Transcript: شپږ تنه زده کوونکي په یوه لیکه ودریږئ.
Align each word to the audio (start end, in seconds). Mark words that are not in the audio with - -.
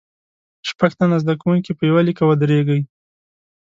شپږ 0.69 0.91
تنه 0.99 1.17
زده 1.23 1.33
کوونکي 1.41 1.71
په 1.75 1.83
یوه 1.89 2.01
لیکه 2.07 2.23
ودریږئ. 2.25 2.81